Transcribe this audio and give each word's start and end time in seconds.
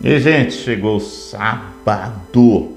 E 0.00 0.20
gente, 0.20 0.52
chegou 0.52 1.00
sábado. 1.00 2.76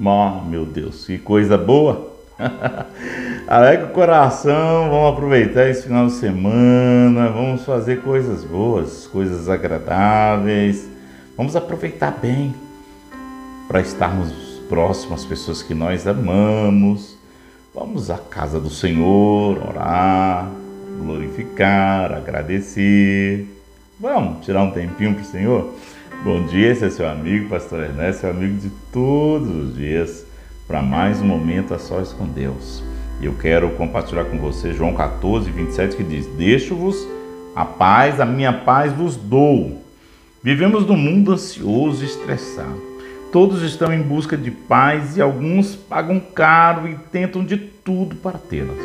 Oh, 0.00 0.40
meu 0.48 0.64
Deus, 0.64 1.04
que 1.04 1.18
coisa 1.18 1.58
boa! 1.58 2.12
Alegre 3.48 3.86
o 3.86 3.88
coração, 3.88 4.88
vamos 4.88 5.12
aproveitar 5.12 5.68
esse 5.68 5.82
final 5.82 6.06
de 6.06 6.12
semana, 6.12 7.28
vamos 7.30 7.64
fazer 7.64 8.00
coisas 8.02 8.44
boas, 8.44 9.08
coisas 9.08 9.48
agradáveis. 9.48 10.88
Vamos 11.36 11.56
aproveitar 11.56 12.16
bem 12.22 12.54
para 13.66 13.80
estarmos 13.80 14.32
próximos 14.68 15.22
às 15.22 15.26
pessoas 15.26 15.64
que 15.64 15.74
nós 15.74 16.06
amamos. 16.06 17.18
Vamos 17.74 18.08
à 18.08 18.18
casa 18.18 18.60
do 18.60 18.70
Senhor, 18.70 19.58
orar, 19.68 20.48
glorificar, 21.00 22.12
agradecer. 22.12 23.48
Vamos 23.98 24.44
tirar 24.44 24.62
um 24.62 24.70
tempinho 24.70 25.14
para 25.14 25.22
o 25.22 25.26
Senhor? 25.26 25.74
Bom 26.24 26.46
dia, 26.46 26.68
esse 26.68 26.84
é 26.84 26.88
seu 26.88 27.08
amigo, 27.10 27.48
Pastor 27.48 27.80
Ernesto, 27.80 28.20
seu 28.20 28.30
amigo 28.30 28.56
de 28.56 28.70
todos 28.92 29.48
os 29.48 29.74
dias, 29.74 30.24
para 30.68 30.80
mais 30.80 31.20
um 31.20 31.24
momento 31.24 31.74
a 31.74 31.80
sós 31.80 32.12
com 32.12 32.26
Deus. 32.26 32.80
E 33.20 33.26
eu 33.26 33.34
quero 33.34 33.68
compartilhar 33.70 34.26
com 34.26 34.38
você 34.38 34.72
João 34.72 34.94
14, 34.94 35.50
27, 35.50 35.96
que 35.96 36.04
diz: 36.04 36.28
Deixo-vos 36.28 36.96
a 37.56 37.64
paz, 37.64 38.20
a 38.20 38.24
minha 38.24 38.52
paz 38.52 38.92
vos 38.92 39.16
dou. 39.16 39.82
Vivemos 40.40 40.86
num 40.86 40.96
mundo 40.96 41.32
ansioso 41.32 42.04
e 42.04 42.06
estressado. 42.06 42.80
Todos 43.32 43.60
estão 43.62 43.92
em 43.92 44.00
busca 44.00 44.36
de 44.36 44.52
paz 44.52 45.16
e 45.16 45.20
alguns 45.20 45.74
pagam 45.74 46.20
caro 46.20 46.86
e 46.86 46.94
tentam 47.10 47.44
de 47.44 47.56
tudo 47.56 48.14
para 48.14 48.38
tê-las. 48.38 48.78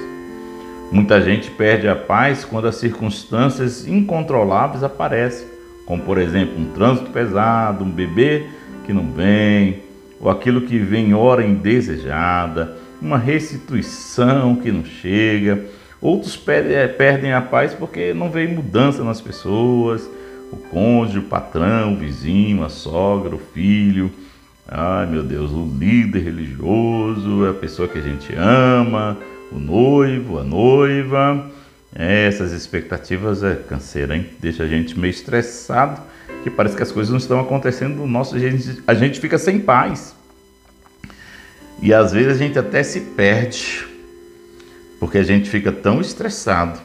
Muita 0.91 1.21
gente 1.21 1.51
perde 1.51 1.87
a 1.87 1.95
paz 1.95 2.43
quando 2.43 2.67
as 2.67 2.77
circunstâncias 2.77 3.87
incontroláveis 3.87 4.83
aparecem 4.83 5.56
como 5.87 6.03
por 6.03 6.19
exemplo 6.19 6.59
um 6.59 6.65
trânsito 6.65 7.09
pesado, 7.09 7.83
um 7.83 7.89
bebê 7.89 8.45
que 8.85 8.93
não 8.93 9.09
vem, 9.11 9.81
ou 10.19 10.29
aquilo 10.29 10.61
que 10.61 10.77
vem 10.77 11.13
hora 11.13 11.45
indesejada, 11.45 12.77
uma 13.01 13.17
restituição 13.17 14.55
que 14.55 14.71
não 14.71 14.83
chega. 14.83 15.65
Outros 16.01 16.39
eh, 16.47 16.87
perdem 16.87 17.33
a 17.33 17.41
paz 17.41 17.73
porque 17.73 18.13
não 18.13 18.29
vem 18.29 18.53
mudança 18.53 19.03
nas 19.03 19.21
pessoas, 19.21 20.07
o 20.51 20.57
cônjuge, 20.57 21.19
o 21.19 21.23
patrão, 21.23 21.93
o 21.93 21.97
vizinho, 21.97 22.63
a 22.63 22.69
sogra, 22.69 23.35
o 23.35 23.39
filho. 23.39 24.11
Ai 24.67 25.05
meu 25.05 25.23
Deus, 25.23 25.51
o 25.51 25.65
líder 25.79 26.23
religioso, 26.23 27.47
a 27.49 27.53
pessoa 27.53 27.87
que 27.87 27.97
a 27.97 28.01
gente 28.01 28.33
ama, 28.35 29.17
o 29.51 29.57
noivo, 29.57 30.39
a 30.39 30.43
noiva. 30.43 31.49
É, 31.99 32.27
essas 32.27 32.51
expectativas 32.51 33.43
é 33.43 33.55
canseira, 33.55 34.15
hein? 34.15 34.29
Deixa 34.39 34.61
a 34.61 34.67
gente 34.67 34.97
meio 34.99 35.09
estressado, 35.09 35.99
que 36.43 36.49
parece 36.51 36.75
que 36.75 36.83
as 36.83 36.91
coisas 36.91 37.09
não 37.09 37.17
estão 37.17 37.39
acontecendo 37.39 37.95
no 37.95 38.05
nosso 38.05 38.37
gente, 38.37 38.83
a 38.85 38.93
gente 38.93 39.19
fica 39.19 39.39
sem 39.39 39.59
paz. 39.59 40.15
E 41.81 41.91
às 41.91 42.11
vezes 42.11 42.33
a 42.33 42.35
gente 42.35 42.59
até 42.59 42.83
se 42.83 42.99
perde, 43.01 43.83
porque 44.99 45.17
a 45.17 45.23
gente 45.23 45.49
fica 45.49 45.71
tão 45.71 45.99
estressado 45.99 46.79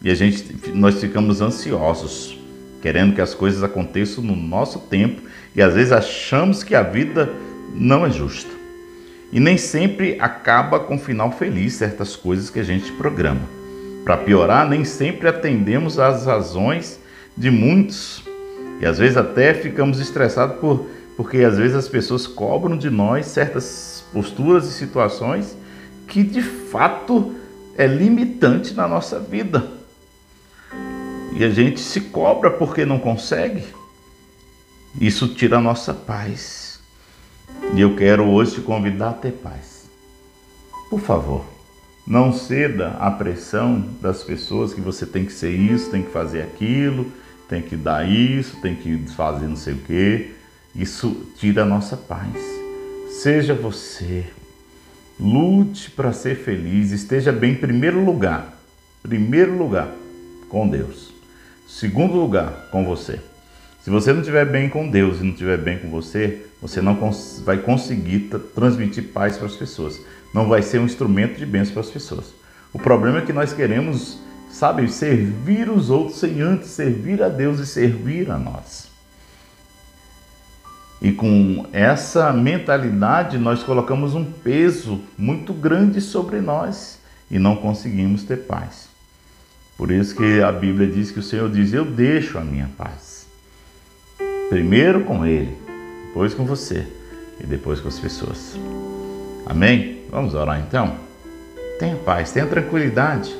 e 0.00 0.08
a 0.08 0.14
gente 0.14 0.56
nós 0.72 1.00
ficamos 1.00 1.40
ansiosos, 1.40 2.38
querendo 2.80 3.16
que 3.16 3.20
as 3.20 3.34
coisas 3.34 3.64
aconteçam 3.64 4.22
no 4.22 4.36
nosso 4.36 4.78
tempo 4.78 5.22
e 5.56 5.60
às 5.62 5.74
vezes 5.74 5.90
achamos 5.90 6.62
que 6.62 6.76
a 6.76 6.84
vida 6.84 7.28
não 7.74 8.06
é 8.06 8.10
justa. 8.10 8.50
E 9.32 9.40
nem 9.40 9.56
sempre 9.56 10.16
acaba 10.20 10.78
com 10.78 10.96
final 10.96 11.32
feliz 11.32 11.74
certas 11.74 12.14
coisas 12.14 12.48
que 12.48 12.60
a 12.60 12.64
gente 12.64 12.92
programa. 12.92 13.61
Para 14.04 14.16
piorar, 14.16 14.68
nem 14.68 14.84
sempre 14.84 15.28
atendemos 15.28 15.98
às 15.98 16.26
razões 16.26 16.98
de 17.36 17.50
muitos. 17.50 18.22
E 18.80 18.86
às 18.86 18.98
vezes 18.98 19.16
até 19.16 19.54
ficamos 19.54 20.00
estressados 20.00 20.56
por, 20.56 20.86
porque 21.16 21.38
às 21.38 21.56
vezes 21.56 21.76
as 21.76 21.88
pessoas 21.88 22.26
cobram 22.26 22.76
de 22.76 22.90
nós 22.90 23.26
certas 23.26 24.04
posturas 24.12 24.66
e 24.66 24.72
situações 24.72 25.56
que 26.08 26.22
de 26.22 26.42
fato 26.42 27.34
é 27.76 27.86
limitante 27.86 28.74
na 28.74 28.88
nossa 28.88 29.20
vida. 29.20 29.66
E 31.34 31.44
a 31.44 31.50
gente 31.50 31.80
se 31.80 32.00
cobra 32.00 32.50
porque 32.50 32.84
não 32.84 32.98
consegue. 32.98 33.64
Isso 35.00 35.28
tira 35.28 35.56
a 35.56 35.60
nossa 35.60 35.94
paz. 35.94 36.80
E 37.74 37.80
eu 37.80 37.96
quero 37.96 38.28
hoje 38.28 38.56
te 38.56 38.60
convidar 38.60 39.10
a 39.10 39.14
ter 39.14 39.32
paz. 39.32 39.88
Por 40.90 41.00
favor, 41.00 41.44
não 42.06 42.32
ceda 42.32 42.96
à 42.98 43.10
pressão 43.10 43.80
das 44.00 44.22
pessoas 44.24 44.74
que 44.74 44.80
você 44.80 45.06
tem 45.06 45.24
que 45.24 45.32
ser 45.32 45.50
isso, 45.50 45.90
tem 45.90 46.02
que 46.02 46.10
fazer 46.10 46.42
aquilo, 46.42 47.10
tem 47.48 47.62
que 47.62 47.76
dar 47.76 48.08
isso, 48.08 48.60
tem 48.60 48.74
que 48.74 48.96
fazer 49.14 49.46
não 49.46 49.56
sei 49.56 49.74
o 49.74 49.78
quê. 49.78 50.30
Isso 50.74 51.28
tira 51.36 51.62
a 51.62 51.66
nossa 51.66 51.96
paz. 51.96 52.36
Seja 53.10 53.54
você. 53.54 54.24
Lute 55.20 55.90
para 55.90 56.12
ser 56.12 56.36
feliz, 56.36 56.90
esteja 56.90 57.30
bem 57.30 57.52
em 57.52 57.56
primeiro 57.56 58.04
lugar. 58.04 58.58
Primeiro 59.02 59.56
lugar 59.56 59.88
com 60.48 60.68
Deus. 60.68 61.12
Segundo 61.68 62.14
lugar 62.14 62.68
com 62.70 62.84
você. 62.84 63.20
Se 63.82 63.90
você 63.90 64.12
não 64.12 64.20
estiver 64.20 64.44
bem 64.44 64.68
com 64.68 64.88
Deus 64.88 65.18
e 65.18 65.24
não 65.24 65.32
estiver 65.32 65.58
bem 65.58 65.76
com 65.76 65.90
você, 65.90 66.46
você 66.60 66.80
não 66.80 66.96
vai 67.44 67.58
conseguir 67.58 68.30
transmitir 68.54 69.08
paz 69.08 69.36
para 69.36 69.46
as 69.46 69.56
pessoas. 69.56 70.00
Não 70.32 70.48
vai 70.48 70.62
ser 70.62 70.78
um 70.78 70.84
instrumento 70.84 71.36
de 71.36 71.44
bênção 71.44 71.74
para 71.74 71.82
as 71.82 71.90
pessoas. 71.90 72.32
O 72.72 72.78
problema 72.78 73.18
é 73.18 73.22
que 73.22 73.32
nós 73.32 73.52
queremos, 73.52 74.20
sabe, 74.48 74.88
servir 74.88 75.68
os 75.68 75.90
outros 75.90 76.20
sem 76.20 76.40
antes 76.40 76.68
servir 76.68 77.20
a 77.24 77.28
Deus 77.28 77.58
e 77.58 77.66
servir 77.66 78.30
a 78.30 78.38
nós. 78.38 78.86
E 81.00 81.10
com 81.10 81.66
essa 81.72 82.32
mentalidade, 82.32 83.36
nós 83.36 83.64
colocamos 83.64 84.14
um 84.14 84.24
peso 84.24 85.00
muito 85.18 85.52
grande 85.52 86.00
sobre 86.00 86.40
nós 86.40 87.00
e 87.28 87.36
não 87.36 87.56
conseguimos 87.56 88.22
ter 88.22 88.46
paz. 88.46 88.88
Por 89.76 89.90
isso 89.90 90.14
que 90.14 90.40
a 90.40 90.52
Bíblia 90.52 90.86
diz 90.86 91.10
que 91.10 91.18
o 91.18 91.22
Senhor 91.22 91.50
diz: 91.50 91.72
Eu 91.72 91.84
deixo 91.84 92.38
a 92.38 92.42
minha 92.42 92.70
paz. 92.78 93.21
Primeiro 94.48 95.04
com 95.04 95.24
Ele, 95.26 95.56
depois 96.06 96.34
com 96.34 96.44
você 96.44 96.86
e 97.40 97.46
depois 97.46 97.80
com 97.80 97.88
as 97.88 97.98
pessoas. 97.98 98.56
Amém? 99.46 100.02
Vamos 100.10 100.34
orar 100.34 100.60
então? 100.60 100.96
Tenha 101.78 101.96
paz, 101.96 102.32
tenha 102.32 102.46
tranquilidade. 102.46 103.34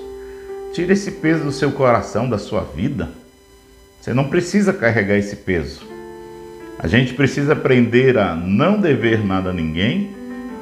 Tire 0.73 0.95
esse 0.95 1.11
peso 1.11 1.45
do 1.45 1.53
seu 1.53 1.71
coração, 1.73 2.29
da 2.29 2.39
sua 2.39 2.63
vida. 2.63 3.11
Você 4.01 4.13
não 4.13 4.29
precisa 4.29 4.73
carregar 4.73 5.17
esse 5.17 5.37
peso. 5.37 5.87
A 6.79 6.89
gente 6.89 7.15
precisa 7.15 7.53
aprender 7.53 8.19
a 8.19 8.35
não 8.35 8.81
dever 8.81 9.25
nada 9.25 9.51
a 9.51 9.53
ninguém 9.53 10.11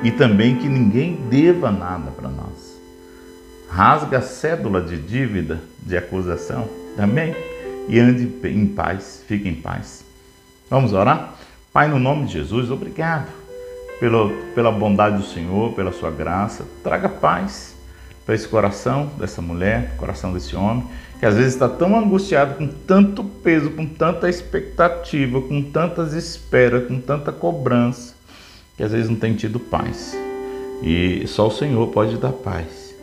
e 0.03 0.11
também 0.11 0.57
que 0.57 0.69
ninguém 0.69 1.15
deva 1.31 1.71
nada 1.71 2.11
para 2.11 2.29
nós. 2.29 2.79
Rasga 3.71 4.19
a 4.19 4.23
cédula 4.23 4.83
de 4.83 4.97
dívida, 4.99 5.61
de 5.79 5.97
acusação, 5.97 6.69
amém? 6.99 7.35
E 7.89 7.99
ande 7.99 8.29
em 8.45 8.67
paz, 8.67 9.25
fique 9.27 9.49
em 9.49 9.55
paz. 9.55 10.05
Vamos 10.71 10.93
orar? 10.93 11.35
Pai, 11.73 11.89
no 11.89 11.99
nome 11.99 12.27
de 12.27 12.35
Jesus, 12.35 12.71
obrigado 12.71 13.27
pelo, 13.99 14.31
pela 14.55 14.71
bondade 14.71 15.17
do 15.17 15.25
Senhor, 15.25 15.73
pela 15.73 15.91
sua 15.91 16.13
graça. 16.13 16.65
Traga 16.85 17.09
paz 17.09 17.75
para 18.25 18.37
esse 18.37 18.47
coração 18.47 19.11
dessa 19.19 19.43
mulher, 19.43 19.97
coração 19.97 20.33
desse 20.33 20.55
homem, 20.55 20.87
que 21.19 21.27
às 21.27 21.35
vezes 21.35 21.55
está 21.55 21.69
tão 21.69 21.99
angustiado, 21.99 22.55
com 22.55 22.69
tanto 22.69 23.25
peso, 23.25 23.71
com 23.71 23.85
tanta 23.85 24.29
expectativa, 24.29 25.41
com 25.43 25.61
tantas 25.61 26.13
esperas, 26.13 26.87
com 26.87 27.01
tanta 27.01 27.33
cobrança, 27.33 28.15
que 28.77 28.85
às 28.85 28.93
vezes 28.93 29.11
não 29.11 29.17
tem 29.17 29.35
tido 29.35 29.59
paz. 29.59 30.17
E 30.85 31.27
só 31.27 31.49
o 31.49 31.51
Senhor 31.51 31.89
pode 31.89 32.17
dar 32.17 32.33
paz. 32.33 32.95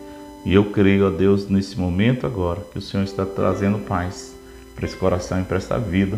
E 0.46 0.54
eu 0.54 0.72
creio, 0.72 1.06
a 1.06 1.10
Deus, 1.10 1.50
nesse 1.50 1.78
momento 1.78 2.26
agora, 2.26 2.62
que 2.72 2.80
o 2.80 2.82
Senhor 2.82 3.04
está 3.04 3.26
trazendo 3.26 3.80
paz 3.80 4.34
para 4.74 4.86
esse 4.86 4.96
coração 4.96 5.42
e 5.42 5.44
para 5.44 5.58
essa 5.58 5.78
vida 5.78 6.18